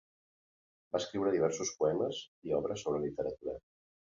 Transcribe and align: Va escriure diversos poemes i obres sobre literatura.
Va 0.95 1.01
escriure 1.01 1.33
diversos 1.35 1.73
poemes 1.83 2.23
i 2.49 2.57
obres 2.61 2.87
sobre 2.87 3.03
literatura. 3.05 3.59